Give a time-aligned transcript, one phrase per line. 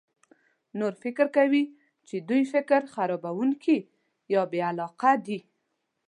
[0.79, 1.63] نور فکر کوي
[2.07, 3.77] چې دوی فکر خرابونکي
[4.33, 5.39] یا بې علاقه دي.